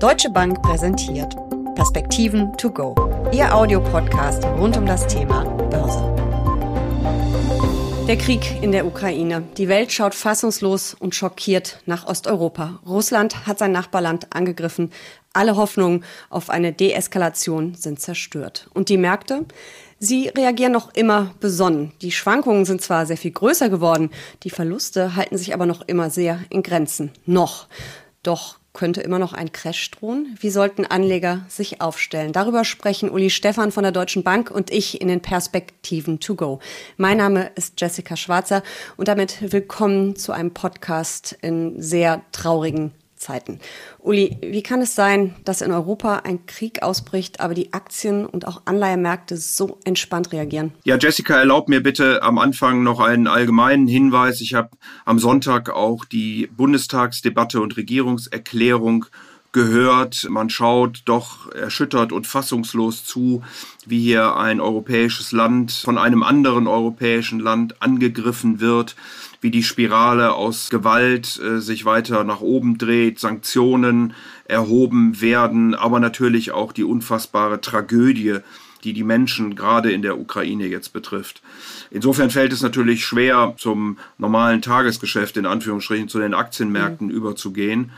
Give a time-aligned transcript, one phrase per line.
[0.00, 1.36] Deutsche Bank präsentiert
[1.74, 2.94] Perspektiven to go.
[3.32, 6.02] Ihr Audiopodcast rund um das Thema Börse.
[8.08, 9.42] Der Krieg in der Ukraine.
[9.58, 12.80] Die Welt schaut fassungslos und schockiert nach Osteuropa.
[12.86, 14.90] Russland hat sein Nachbarland angegriffen.
[15.34, 18.70] Alle Hoffnungen auf eine Deeskalation sind zerstört.
[18.72, 19.44] Und die Märkte?
[19.98, 21.92] Sie reagieren noch immer besonnen.
[22.00, 24.08] Die Schwankungen sind zwar sehr viel größer geworden,
[24.44, 27.12] die Verluste halten sich aber noch immer sehr in Grenzen.
[27.26, 27.66] Noch.
[28.22, 30.36] Doch könnte immer noch ein Crash drohen?
[30.40, 32.32] Wie sollten Anleger sich aufstellen?
[32.32, 36.60] Darüber sprechen Uli Stephan von der Deutschen Bank und ich in den Perspektiven to go.
[36.96, 38.62] Mein Name ist Jessica Schwarzer
[38.96, 43.60] und damit willkommen zu einem Podcast in sehr traurigen Zeiten.
[43.98, 48.48] Uli, wie kann es sein, dass in Europa ein Krieg ausbricht, aber die Aktien und
[48.48, 50.72] auch Anleihemärkte so entspannt reagieren?
[50.84, 54.40] Ja, Jessica, erlaub mir bitte am Anfang noch einen allgemeinen Hinweis.
[54.40, 54.70] Ich habe
[55.04, 59.06] am Sonntag auch die Bundestagsdebatte und Regierungserklärung
[59.52, 60.28] gehört.
[60.30, 63.42] Man schaut doch erschüttert und fassungslos zu,
[63.86, 68.96] wie hier ein europäisches Land von einem anderen europäischen Land angegriffen wird,
[69.40, 76.00] wie die Spirale aus Gewalt äh, sich weiter nach oben dreht, Sanktionen erhoben werden, aber
[76.00, 78.38] natürlich auch die unfassbare Tragödie,
[78.84, 81.42] die die Menschen gerade in der Ukraine jetzt betrifft.
[81.90, 87.12] Insofern fällt es natürlich schwer, zum normalen Tagesgeschäft in Anführungsstrichen zu den Aktienmärkten mhm.
[87.12, 87.90] überzugehen.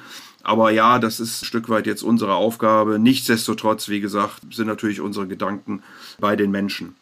[0.43, 2.99] Aber ja, das ist ein Stück weit jetzt unsere Aufgabe.
[2.99, 5.83] Nichtsdestotrotz, wie gesagt, sind natürlich unsere Gedanken
[6.19, 6.97] bei den Menschen.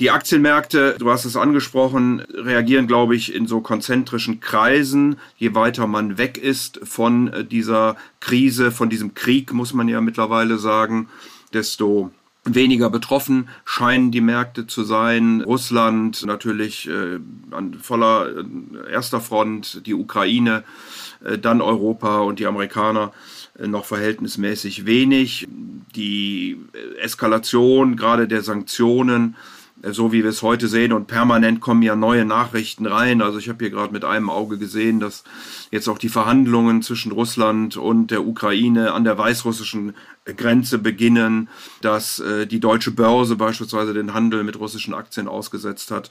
[0.00, 5.16] Die Aktienmärkte, du hast es angesprochen, reagieren, glaube ich, in so konzentrischen Kreisen.
[5.36, 10.00] Je weiter man weg ist von äh, dieser Krise, von diesem Krieg, muss man ja
[10.00, 11.08] mittlerweile sagen,
[11.52, 12.10] desto
[12.54, 15.42] weniger betroffen scheinen die Märkte zu sein.
[15.42, 17.18] Russland natürlich äh,
[17.50, 20.64] an voller äh, erster Front, die Ukraine,
[21.24, 23.12] äh, dann Europa und die Amerikaner
[23.58, 25.48] äh, noch verhältnismäßig wenig.
[25.94, 29.36] Die äh, Eskalation gerade der Sanktionen
[29.82, 30.92] so wie wir es heute sehen.
[30.92, 33.22] Und permanent kommen ja neue Nachrichten rein.
[33.22, 35.24] Also ich habe hier gerade mit einem Auge gesehen, dass
[35.70, 39.94] jetzt auch die Verhandlungen zwischen Russland und der Ukraine an der weißrussischen
[40.24, 41.48] Grenze beginnen,
[41.82, 46.10] dass äh, die deutsche Börse beispielsweise den Handel mit russischen Aktien ausgesetzt hat.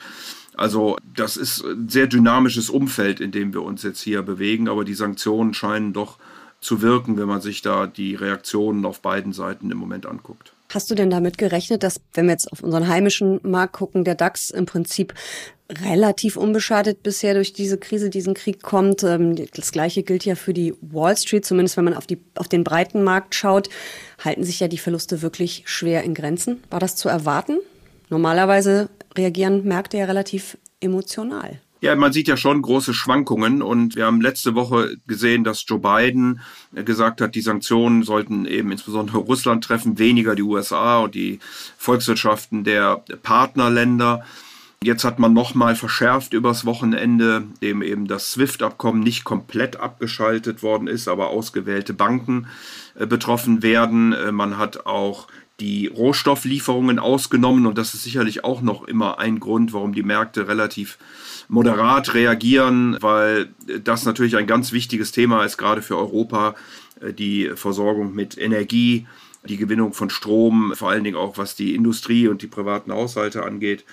[0.55, 4.85] Also das ist ein sehr dynamisches Umfeld, in dem wir uns jetzt hier bewegen, aber
[4.85, 6.17] die Sanktionen scheinen doch
[6.65, 10.53] zu wirken, wenn man sich da die Reaktionen auf beiden Seiten im Moment anguckt.
[10.73, 14.15] Hast du denn damit gerechnet, dass, wenn wir jetzt auf unseren heimischen Markt gucken, der
[14.15, 15.13] DAX im Prinzip
[15.69, 19.03] relativ unbeschadet bisher durch diese Krise, diesen Krieg kommt?
[19.03, 22.47] Ähm, das Gleiche gilt ja für die Wall Street, zumindest wenn man auf, die, auf
[22.47, 23.69] den breiten Markt schaut,
[24.23, 26.63] halten sich ja die Verluste wirklich schwer in Grenzen.
[26.71, 27.59] War das zu erwarten?
[28.09, 31.59] Normalerweise reagieren Märkte ja relativ emotional.
[31.85, 35.78] Ja, man sieht ja schon große Schwankungen und wir haben letzte Woche gesehen, dass Joe
[35.78, 36.40] Biden
[36.73, 41.38] gesagt hat, die Sanktionen sollten eben insbesondere Russland treffen, weniger die USA und die
[41.78, 44.25] Volkswirtschaften der Partnerländer.
[44.81, 50.88] Jetzt hat man nochmal verschärft übers Wochenende, dem eben das SWIFT-Abkommen nicht komplett abgeschaltet worden
[50.88, 52.47] ist, aber ausgewählte Banken
[52.96, 54.12] äh, betroffen werden.
[54.12, 55.28] Äh, man hat auch
[55.59, 60.47] die Rohstofflieferungen ausgenommen und das ist sicherlich auch noch immer ein Grund, warum die Märkte
[60.47, 60.97] relativ
[61.47, 63.49] moderat reagieren, weil
[63.83, 66.55] das natürlich ein ganz wichtiges Thema ist, gerade für Europa,
[67.01, 69.07] äh, die Versorgung mit Energie,
[69.47, 73.43] die Gewinnung von Strom, vor allen Dingen auch was die Industrie und die privaten Haushalte
[73.43, 73.85] angeht.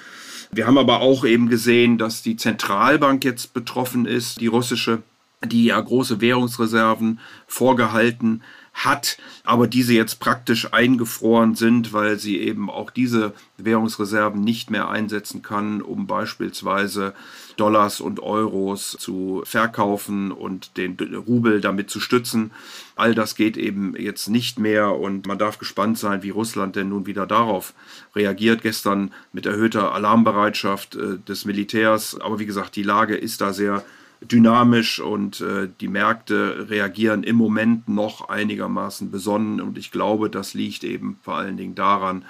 [0.50, 5.02] Wir haben aber auch eben gesehen, dass die Zentralbank jetzt betroffen ist, die russische,
[5.44, 8.42] die ja große Währungsreserven vorgehalten
[8.74, 14.88] hat, aber diese jetzt praktisch eingefroren sind, weil sie eben auch diese Währungsreserven nicht mehr
[14.88, 17.12] einsetzen kann, um beispielsweise
[17.56, 22.50] Dollars und Euros zu verkaufen und den Rubel damit zu stützen.
[22.96, 26.88] All das geht eben jetzt nicht mehr und man darf gespannt sein, wie Russland denn
[26.88, 27.74] nun wieder darauf
[28.16, 28.62] reagiert.
[28.62, 32.18] Gestern mit erhöhter Alarmbereitschaft äh, des Militärs.
[32.18, 33.84] Aber wie gesagt, die Lage ist da sehr
[34.30, 40.54] dynamisch und äh, die Märkte reagieren im Moment noch einigermaßen besonnen und ich glaube, das
[40.54, 42.24] liegt eben vor allen Dingen daran,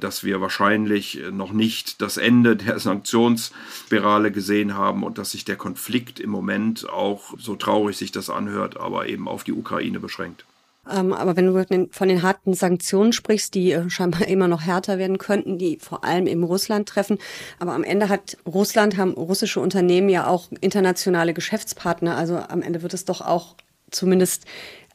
[0.00, 5.56] dass wir wahrscheinlich noch nicht das Ende der Sanktionsspirale gesehen haben und dass sich der
[5.56, 10.44] Konflikt im Moment auch, so traurig sich das anhört, aber eben auf die Ukraine beschränkt.
[10.90, 14.98] Ähm, aber wenn du von den harten Sanktionen sprichst, die äh, scheinbar immer noch härter
[14.98, 17.18] werden könnten, die vor allem eben Russland treffen.
[17.58, 22.16] Aber am Ende hat Russland, haben russische Unternehmen ja auch internationale Geschäftspartner.
[22.16, 23.56] Also am Ende wird es doch auch
[23.90, 24.44] zumindest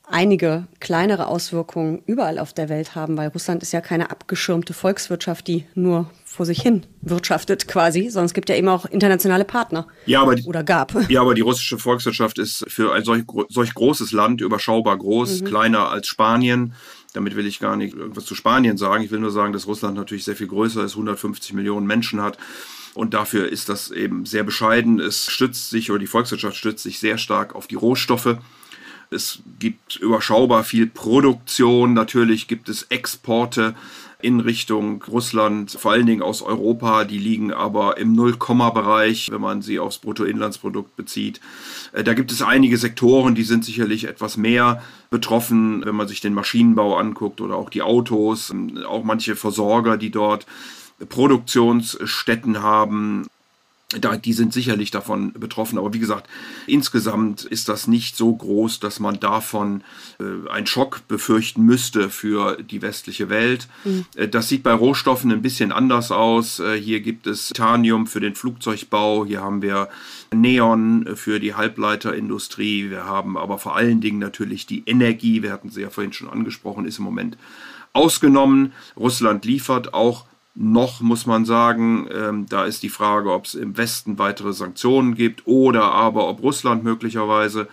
[0.10, 5.48] einige kleinere Auswirkungen überall auf der Welt haben, weil Russland ist ja keine abgeschirmte Volkswirtschaft,
[5.48, 9.88] die nur vor sich hin wirtschaftet quasi, sondern es gibt ja eben auch internationale Partner.
[10.06, 10.94] Ja, aber die, oder gab.
[11.10, 15.46] Ja, aber die russische Volkswirtschaft ist für ein solch, solch großes Land überschaubar groß, mhm.
[15.46, 16.74] kleiner als Spanien.
[17.14, 19.04] Damit will ich gar nicht irgendwas zu Spanien sagen.
[19.04, 22.38] Ich will nur sagen, dass Russland natürlich sehr viel größer ist, 150 Millionen Menschen hat.
[22.94, 25.00] Und dafür ist das eben sehr bescheiden.
[25.00, 28.38] Es stützt sich oder die Volkswirtschaft stützt sich sehr stark auf die Rohstoffe.
[29.12, 31.94] Es gibt überschaubar viel Produktion.
[31.94, 33.76] Natürlich gibt es Exporte
[34.22, 37.06] in Richtung Russland, vor allen Dingen aus Europa.
[37.06, 41.40] Die liegen aber im Nullkomma-Bereich, wenn man sie aufs Bruttoinlandsprodukt bezieht.
[41.94, 46.22] Äh, da gibt es einige Sektoren, die sind sicherlich etwas mehr betroffen, wenn man sich
[46.22, 48.54] den Maschinenbau anguckt oder auch die Autos,
[48.86, 50.46] auch manche Versorger, die dort
[51.08, 53.26] Produktionsstätten haben.
[53.98, 55.80] Da, die sind sicherlich davon betroffen.
[55.80, 56.30] Aber wie gesagt,
[56.68, 59.84] insgesamt ist das nicht so groß, dass man davon
[60.20, 63.68] äh, einen Schock befürchten müsste für die westliche Welt.
[63.86, 64.06] Mhm.
[64.16, 66.60] Äh, das sieht bei Rohstoffen ein bisschen anders aus.
[66.60, 69.26] Äh, hier gibt es Titanium für den Flugzeugbau.
[69.26, 69.90] Hier haben wir
[70.32, 72.92] Neon für die Halbleiterindustrie.
[72.92, 75.42] Wir haben aber vor allen Dingen natürlich die Energie.
[75.42, 77.40] Wir hatten sie ja vorhin schon angesprochen, ist im Moment
[77.94, 78.72] ausgenommen.
[78.96, 80.26] Russland liefert auch
[80.62, 85.16] noch muss man sagen, ähm, da ist die Frage, ob es im Westen weitere Sanktionen
[85.16, 87.70] gibt oder aber ob Russland möglicherweise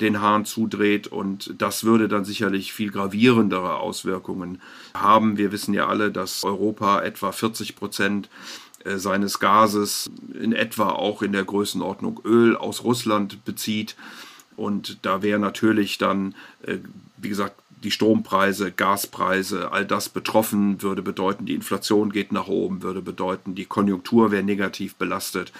[0.00, 4.62] den Hahn zudreht und das würde dann sicherlich viel gravierendere Auswirkungen
[4.94, 5.36] haben.
[5.36, 8.28] Wir wissen ja alle, dass Europa etwa 40 Prozent
[8.84, 10.08] äh, seines Gases
[10.40, 13.96] in etwa auch in der Größenordnung Öl aus Russland bezieht.
[14.56, 16.78] Und da wäre natürlich dann, äh,
[17.16, 22.82] wie gesagt, die Strompreise, Gaspreise, all das betroffen, würde bedeuten, die Inflation geht nach oben,
[22.82, 25.52] würde bedeuten, die Konjunktur wäre negativ belastet.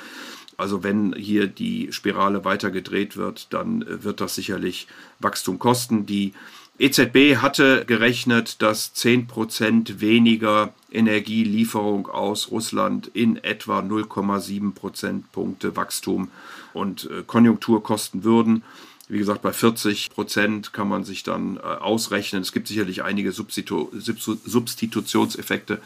[0.56, 4.88] Also wenn hier die Spirale weiter gedreht wird, dann äh, wird das sicherlich
[5.20, 6.04] Wachstum kosten.
[6.04, 6.32] Die
[6.80, 16.30] EZB hatte gerechnet, dass 10% weniger Energielieferung aus Russland in etwa 0,7 Prozentpunkte Wachstum
[16.72, 18.62] und äh, Konjunktur kosten würden.
[19.08, 22.42] Wie gesagt, bei 40 Prozent kann man sich dann äh, ausrechnen.
[22.42, 25.80] Es gibt sicherlich einige Substitu Substitutionseffekte.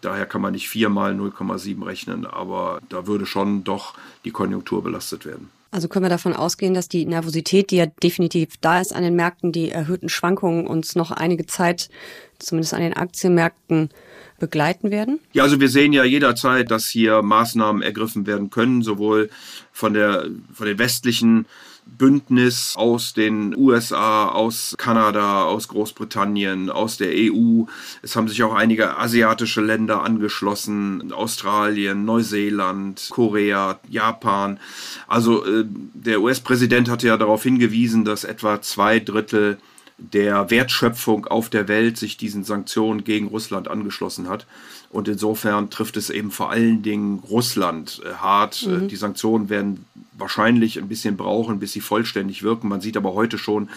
[0.00, 3.94] Daher kann man nicht 4 mal 0,7 rechnen, aber da würde schon doch
[4.24, 5.50] die Konjunktur belastet werden.
[5.70, 9.16] Also können wir davon ausgehen, dass die Nervosität, die ja definitiv da ist an den
[9.16, 11.90] Märkten, die erhöhten Schwankungen uns noch einige Zeit,
[12.38, 13.90] zumindest an den Aktienmärkten,
[14.38, 15.18] begleiten werden?
[15.32, 19.30] Ja, also wir sehen ja jederzeit, dass hier Maßnahmen ergriffen werden können, sowohl
[19.72, 21.46] von der von den westlichen
[21.96, 27.64] Bündnis aus den USA, aus Kanada, aus Großbritannien, aus der EU.
[28.02, 34.60] Es haben sich auch einige asiatische Länder angeschlossen, Australien, Neuseeland, Korea, Japan.
[35.06, 39.58] Also äh, der US-Präsident hatte ja darauf hingewiesen, dass etwa zwei Drittel
[39.98, 44.46] der Wertschöpfung auf der Welt sich diesen Sanktionen gegen Russland angeschlossen hat.
[44.90, 48.62] Und insofern trifft es eben vor allen Dingen Russland äh, hart.
[48.62, 48.88] Äh, mhm.
[48.88, 49.84] Die Sanktionen werden
[50.16, 52.68] wahrscheinlich ein bisschen brauchen, bis sie vollständig wirken.
[52.68, 53.68] Man sieht aber heute schon,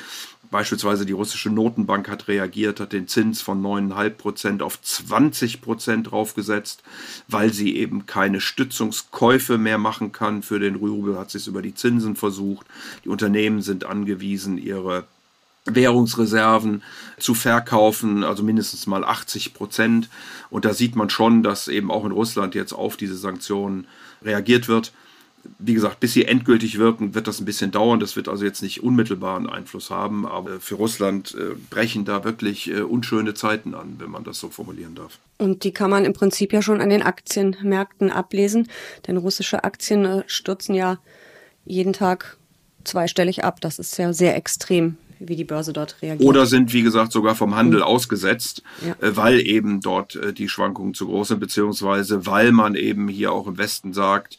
[0.51, 6.11] beispielsweise die russische Notenbank hat reagiert, hat den Zins von 9,5 Prozent auf 20 Prozent
[6.11, 6.83] draufgesetzt,
[7.27, 10.43] weil sie eben keine Stützungskäufe mehr machen kann.
[10.43, 12.67] Für den Rubel hat sie es über die Zinsen versucht.
[13.03, 15.05] Die Unternehmen sind angewiesen, ihre
[15.65, 16.81] Währungsreserven
[17.17, 20.09] zu verkaufen, also mindestens mal 80 Prozent.
[20.49, 23.87] Und da sieht man schon, dass eben auch in Russland jetzt auf diese Sanktionen
[24.23, 24.91] reagiert wird.
[25.57, 27.99] Wie gesagt, bis sie endgültig wirken, wird das ein bisschen dauern.
[27.99, 30.27] Das wird also jetzt nicht unmittelbaren Einfluss haben.
[30.27, 34.49] Aber für Russland äh, brechen da wirklich äh, unschöne Zeiten an, wenn man das so
[34.49, 35.17] formulieren darf.
[35.39, 38.67] Und die kann man im Prinzip ja schon an den Aktienmärkten ablesen.
[39.07, 40.99] Denn russische Aktien äh, stürzen ja
[41.65, 42.37] jeden Tag
[42.83, 43.61] zweistellig ab.
[43.61, 44.97] Das ist ja sehr extrem,
[45.27, 46.27] wie die Börse dort reagiert.
[46.27, 47.85] Oder sind, wie gesagt, sogar vom Handel mhm.
[47.85, 48.95] ausgesetzt, ja.
[49.05, 53.31] Äh, weil eben dort äh, die Schwankungen zu groß sind, beziehungsweise weil man eben hier
[53.31, 54.37] auch im Westen sagt,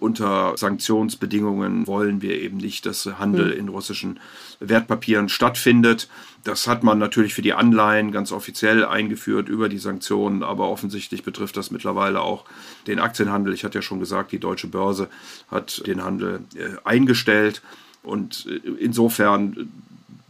[0.00, 3.60] unter Sanktionsbedingungen wollen wir eben nicht, dass Handel mhm.
[3.60, 4.20] in russischen
[4.58, 6.08] Wertpapieren stattfindet.
[6.44, 11.22] Das hat man natürlich für die Anleihen ganz offiziell eingeführt über die Sanktionen, aber offensichtlich
[11.22, 12.44] betrifft das mittlerweile auch
[12.86, 13.54] den Aktienhandel.
[13.54, 15.08] Ich hatte ja schon gesagt, die deutsche Börse
[15.48, 17.62] hat den Handel äh, eingestellt.
[18.02, 18.46] Und
[18.80, 19.70] insofern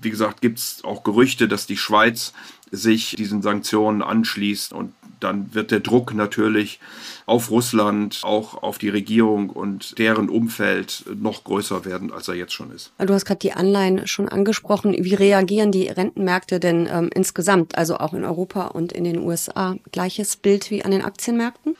[0.02, 2.32] wie gesagt, gibt es auch Gerüchte, dass die Schweiz
[2.70, 6.80] sich diesen Sanktionen anschließt und dann wird der Druck natürlich
[7.26, 12.52] auf Russland, auch auf die Regierung und deren Umfeld noch größer werden, als er jetzt
[12.52, 12.92] schon ist.
[12.98, 14.96] Du hast gerade die Anleihen schon angesprochen.
[14.98, 19.76] Wie reagieren die Rentenmärkte denn ähm, insgesamt, also auch in Europa und in den USA?
[19.92, 21.76] Gleiches Bild wie an den Aktienmärkten?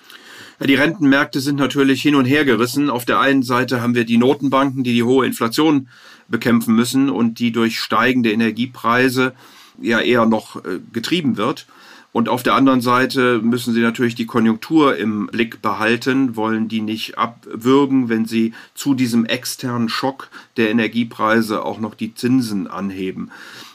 [0.65, 2.91] Die Rentenmärkte sind natürlich hin und her gerissen.
[2.91, 5.89] Auf der einen Seite haben wir die Notenbanken, die die hohe Inflation
[6.29, 9.33] bekämpfen müssen und die durch steigende Energiepreise
[9.81, 11.67] ja eher noch äh, getrieben wird.
[12.13, 16.83] Und auf der anderen Seite müssen sie natürlich die Konjunktur im Blick behalten, wollen die
[16.83, 20.29] nicht abwürgen, wenn sie zu diesem externen Schock
[20.59, 23.31] der Energiepreise auch noch die Zinsen anheben.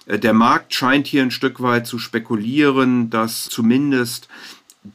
[0.05, 4.27] Äh, der Markt scheint hier ein Stück weit zu spekulieren, dass zumindest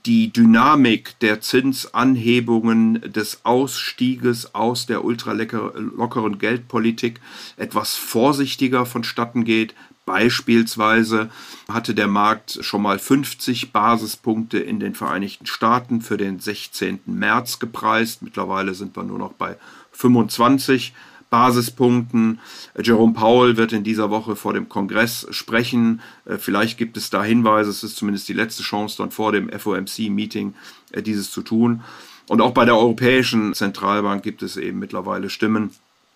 [0.06, 7.20] die Dynamik der Zinsanhebungen des Ausstieges aus der ultralockeren Geldpolitik
[7.56, 9.74] etwas vorsichtiger vonstatten geht.
[10.04, 11.30] Beispielsweise
[11.68, 17.00] hatte der Markt schon mal 50 Basispunkte in den Vereinigten Staaten für den 16.
[17.06, 18.22] März gepreist.
[18.22, 19.56] Mittlerweile sind wir nur noch bei
[19.92, 20.92] 25
[21.32, 22.40] Basispunkten.
[22.78, 26.02] Jerome Powell wird in dieser Woche vor dem Kongress sprechen.
[26.26, 29.48] Äh, vielleicht gibt es da Hinweise, es ist zumindest die letzte Chance, dann vor dem
[29.48, 30.52] FOMC-Meeting
[30.92, 31.82] äh, dieses zu tun.
[32.28, 35.70] Und auch bei der Europäischen Zentralbank gibt es eben mittlerweile Stimmen,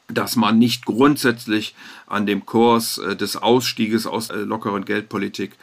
[0.08, 1.74] dass man nicht grundsätzlich
[2.06, 5.56] an dem Kurs äh, des Ausstieges aus lockeren Geldpolitik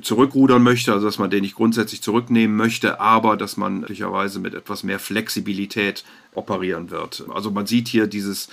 [0.00, 4.54] zurückrudern möchte, also dass man den nicht grundsätzlich zurücknehmen möchte, aber dass man möglicherweise mit
[4.54, 7.24] etwas mehr Flexibilität operieren wird.
[7.34, 8.48] Also man sieht hier dieses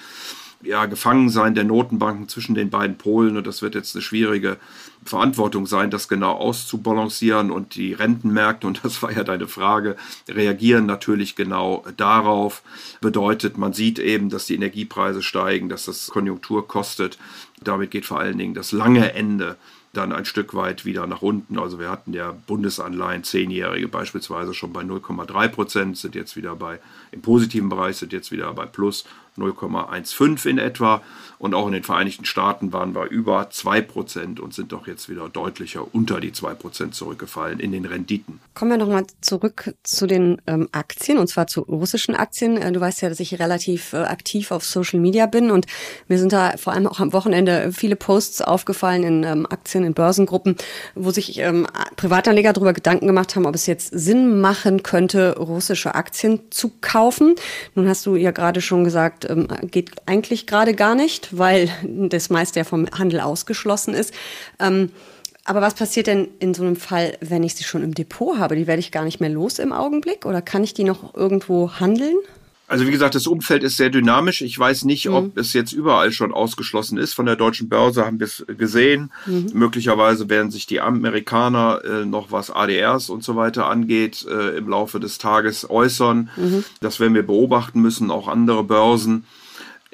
[0.61, 4.57] ja, Gefangensein der Notenbanken zwischen den beiden Polen und das wird jetzt eine schwierige
[5.05, 9.95] Verantwortung sein, das genau auszubalancieren und die Rentenmärkte, und das war ja deine Frage,
[10.27, 12.61] reagieren natürlich genau darauf.
[12.99, 17.17] Bedeutet, man sieht eben, dass die Energiepreise steigen, dass das Konjunktur kostet.
[17.61, 19.57] Damit geht vor allen Dingen das lange Ende
[19.93, 21.57] dann ein Stück weit wieder nach unten.
[21.57, 26.79] Also wir hatten ja Bundesanleihen, zehnjährige beispielsweise schon bei 0,3 Prozent, sind jetzt wieder bei,
[27.11, 29.05] im positiven Bereich sind jetzt wieder bei plus
[29.41, 31.01] 0,15 in etwa.
[31.39, 35.29] Und auch in den Vereinigten Staaten waren wir über 2% und sind doch jetzt wieder
[35.29, 38.41] deutlicher unter die 2% zurückgefallen in den Renditen.
[38.55, 42.57] Kommen wir nochmal zurück zu den ähm, Aktien und zwar zu russischen Aktien.
[42.57, 45.65] Äh, du weißt ja, dass ich relativ äh, aktiv auf Social Media bin und
[46.09, 49.93] mir sind da vor allem auch am Wochenende viele Posts aufgefallen in ähm, Aktien, in
[49.93, 50.57] Börsengruppen,
[50.95, 55.95] wo sich ähm, Privatanleger darüber Gedanken gemacht haben, ob es jetzt Sinn machen könnte, russische
[55.95, 57.35] Aktien zu kaufen.
[57.75, 62.29] Nun hast du ja gerade schon gesagt, ähm, geht eigentlich gerade gar nicht, weil das
[62.29, 64.13] meiste ja vom Handel ausgeschlossen ist.
[64.59, 64.91] Ähm,
[65.45, 68.55] aber was passiert denn in so einem Fall, wenn ich sie schon im Depot habe?
[68.55, 71.71] Die werde ich gar nicht mehr los im Augenblick oder kann ich die noch irgendwo
[71.79, 72.17] handeln?
[72.69, 74.41] Also wie gesagt, das Umfeld ist sehr dynamisch.
[74.41, 75.13] Ich weiß nicht, mhm.
[75.15, 77.15] ob es jetzt überall schon ausgeschlossen ist.
[77.15, 79.11] Von der deutschen Börse haben wir es gesehen.
[79.25, 79.47] Mhm.
[79.53, 84.69] Möglicherweise werden sich die Amerikaner äh, noch was ADRs und so weiter angeht äh, im
[84.69, 86.29] Laufe des Tages äußern.
[86.37, 86.63] Mhm.
[86.79, 89.25] Das werden wir beobachten müssen, auch andere Börsen.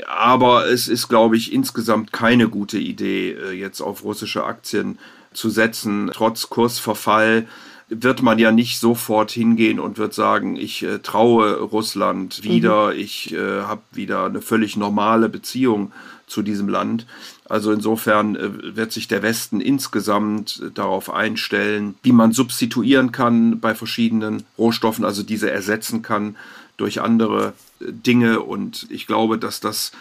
[0.06, 5.00] Aber es ist, glaube ich, insgesamt keine gute Idee, äh, jetzt auf russische Aktien
[5.32, 7.48] zu setzen, trotz Kursverfall
[7.88, 13.00] wird man ja nicht sofort hingehen und wird sagen, ich äh, traue Russland wieder, mhm.
[13.00, 15.92] ich äh, habe wieder eine völlig normale Beziehung
[16.28, 17.06] zu diesem Land.
[17.48, 23.60] Also insofern äh, wird sich der Westen insgesamt äh, darauf einstellen, wie man substituieren kann
[23.60, 26.36] bei verschiedenen Rohstoffen, also diese ersetzen kann
[26.78, 28.40] durch andere äh, Dinge.
[28.40, 29.92] Und ich glaube, dass das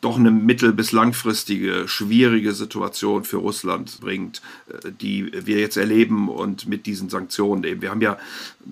[0.00, 6.28] doch eine mittel- bis langfristige, schwierige Situation für Russland bringt, äh, die wir jetzt erleben
[6.28, 7.82] und mit diesen Sanktionen eben.
[7.82, 8.18] Wir haben ja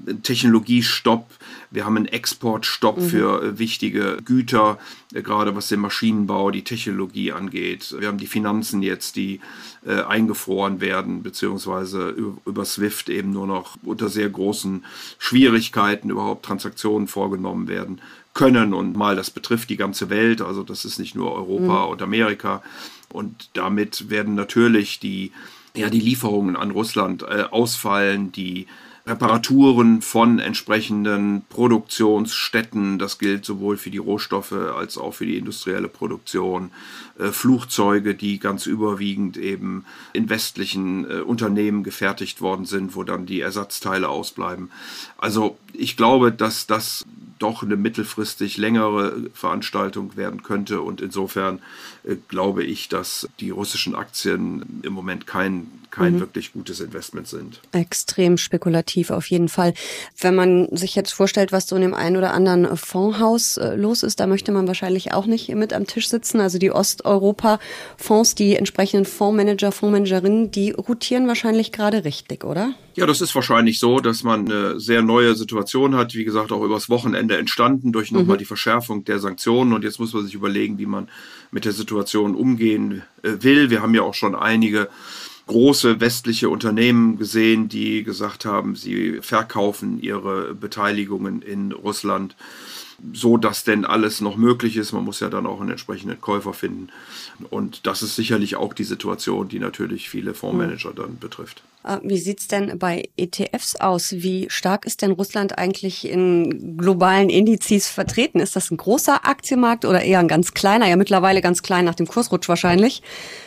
[0.06, 1.30] einen Technologiestopp,
[1.70, 3.08] wir haben einen Exportstopp mhm.
[3.08, 4.78] für äh, wichtige Güter,
[5.12, 7.94] gerade was den Maschinenbau, die Technologie angeht.
[7.98, 9.40] Wir haben die Finanzen jetzt, die
[9.86, 12.08] äh, eingefroren werden, beziehungsweise
[12.46, 14.84] über SWIFT eben nur noch unter sehr großen
[15.18, 18.00] Schwierigkeiten überhaupt Transaktionen vorgenommen werden
[18.34, 18.74] können.
[18.74, 21.90] Und mal, das betrifft die ganze Welt, also das ist nicht nur Europa mhm.
[21.90, 22.62] und Amerika.
[23.12, 25.32] Und damit werden natürlich die,
[25.76, 28.66] ja, die Lieferungen an Russland äh, ausfallen, die
[29.06, 32.98] Reparaturen von entsprechenden Produktionsstätten.
[32.98, 36.70] Das gilt sowohl für die Rohstoffe als auch für die industrielle Produktion.
[37.18, 39.84] Äh, Flugzeuge, die ganz überwiegend eben
[40.14, 44.70] in westlichen äh, Unternehmen gefertigt worden sind, wo dann die Ersatzteile ausbleiben.
[45.18, 47.04] Also ich glaube, dass das
[47.44, 50.80] doch eine mittelfristig längere Veranstaltung werden könnte.
[50.80, 51.60] Und insofern
[52.04, 56.20] äh, glaube ich, dass die russischen Aktien im Moment kein, kein mhm.
[56.20, 57.60] wirklich gutes Investment sind.
[57.72, 59.74] Extrem spekulativ auf jeden Fall.
[60.18, 64.02] Wenn man sich jetzt vorstellt, was so in dem einen oder anderen Fondshaus äh, los
[64.02, 66.40] ist, da möchte man wahrscheinlich auch nicht mit am Tisch sitzen.
[66.40, 72.72] Also die Osteuropa-Fonds, die entsprechenden Fondsmanager, Fondsmanagerinnen, die rotieren wahrscheinlich gerade richtig, oder?
[72.96, 76.14] Ja, das ist wahrscheinlich so, dass man eine sehr neue Situation hat.
[76.14, 78.40] Wie gesagt, auch übers Wochenende entstanden durch nochmal mhm.
[78.40, 79.72] die Verschärfung der Sanktionen.
[79.72, 81.08] Und jetzt muss man sich überlegen, wie man
[81.50, 83.70] mit der Situation umgehen äh, will.
[83.70, 84.88] Wir haben ja auch schon einige
[85.46, 92.34] große westliche Unternehmen gesehen, die gesagt haben, sie verkaufen ihre Beteiligungen in Russland
[93.12, 94.92] so dass denn alles noch möglich ist.
[94.92, 96.88] Man muss ja dann auch einen entsprechenden Käufer finden.
[97.50, 101.62] Und das ist sicherlich auch die Situation, die natürlich viele Fondsmanager dann betrifft.
[101.84, 104.12] Äh, wie sieht es denn bei ETFs aus?
[104.12, 108.40] Wie stark ist denn Russland eigentlich in globalen Indizes vertreten?
[108.40, 110.88] Ist das ein großer Aktienmarkt oder eher ein ganz kleiner?
[110.88, 113.02] Ja, mittlerweile ganz klein nach dem Kursrutsch wahrscheinlich.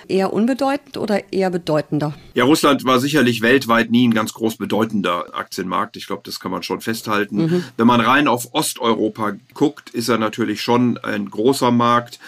[0.08, 2.14] Eher unbedeutend oder eher bedeutender?
[2.34, 5.98] Ja, Russland war sicherlich weltweit nie ein ganz groß bedeutender Aktienmarkt.
[5.98, 7.38] Ich glaube, das kann man schon festhalten.
[7.38, 7.64] Mhm.
[7.76, 12.20] Wenn man rein auf Osteuropa guckt, ist er natürlich schon ein großer Markt.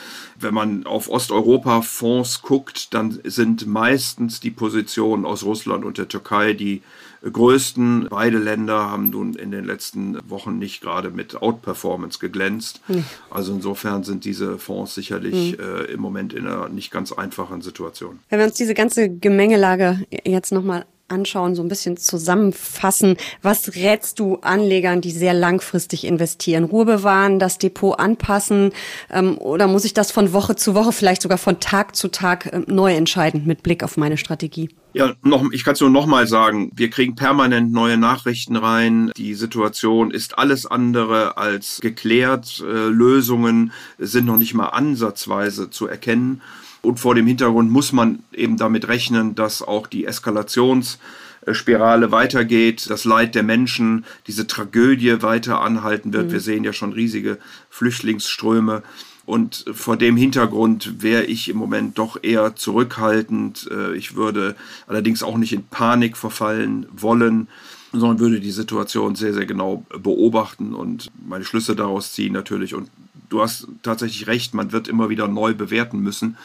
[0.42, 6.54] Wenn man auf Osteuropa-Fonds guckt, dann sind meistens die Positionen aus Russland und der Türkei
[6.54, 6.82] die
[7.22, 8.08] größten.
[8.10, 12.82] Beide Länder haben nun in den letzten Wochen nicht gerade mit Outperformance geglänzt.
[12.88, 13.06] Mhm.
[13.30, 15.64] Also insofern sind diese Fonds sicherlich mhm.
[15.64, 18.20] äh, im Moment in einer nicht ganz einfachen Situation.
[18.30, 23.18] Wenn wir uns diese ganze Gemengelage jetzt nochmal anschauen, so ein bisschen zusammenfassen.
[23.42, 26.66] Was rätst du Anlegern, die sehr langfristig investieren?
[26.66, 28.72] Ruhe bewahren, das Depot anpassen
[29.10, 32.48] ähm, oder muss ich das von Woche zu Woche, vielleicht sogar von Tag zu Tag
[32.48, 34.70] äh, neu entscheiden mit Blick auf meine Strategie?
[34.94, 39.12] Ja, noch, ich kann es nur nochmal sagen, wir kriegen permanent neue Nachrichten rein.
[39.16, 42.64] Die Situation ist alles andere als geklärt.
[42.66, 46.42] Äh, Lösungen sind noch nicht mal ansatzweise zu erkennen.
[46.82, 53.06] Und vor dem Hintergrund muss man eben damit rechnen, dass auch die Eskalationsspirale weitergeht, das
[53.06, 56.28] Leid der Menschen, diese Tragödie weiter anhalten wird.
[56.28, 56.32] Mhm.
[56.32, 57.38] Wir sehen ja schon riesige
[57.70, 58.84] Flüchtlingsströme.
[59.26, 63.70] Und vor dem Hintergrund wäre ich im Moment doch eher zurückhaltend.
[63.70, 64.56] Äh, ich würde
[64.88, 67.48] allerdings auch nicht in Panik verfallen wollen,
[67.92, 72.90] sondern würde die Situation sehr, sehr genau beobachten und meine Schlüsse daraus ziehen natürlich und
[73.30, 76.38] du hast tatsächlich recht, man wird immer wieder neu bewerten müssen,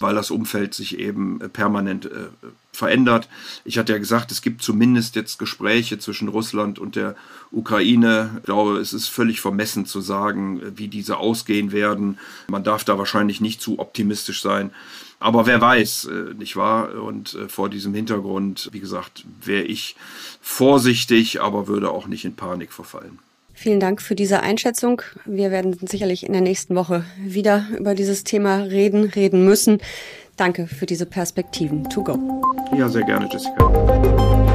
[0.00, 2.28] weil das Umfeld sich eben äh, permanent äh,
[2.72, 3.28] verändert.
[3.64, 7.14] Ich hatte ja gesagt, es gibt zumindest jetzt Gespräche zwischen Russland und der
[7.50, 8.30] Ukraine.
[8.38, 12.18] Ich glaube, es ist völlig vermessen zu sagen, wie diese ausgehen werden.
[12.48, 14.70] Man darf da wahrscheinlich nicht zu optimistisch sein.
[15.20, 17.00] Aber wer weiß, äh, nicht wahr?
[17.00, 19.94] Und äh, vor diesem Hintergrund, wie gesagt, wäre ich
[20.40, 23.18] vorsichtig, aber würde auch nicht in Panik verfallen.
[23.62, 25.02] Vielen Dank für diese Einschätzung.
[25.24, 29.78] Wir werden sicherlich in der nächsten Woche wieder über dieses Thema reden, reden müssen.
[30.36, 31.88] Danke für diese Perspektiven.
[31.88, 32.18] To go.
[32.76, 34.51] Ja, sehr gerne, Jessica.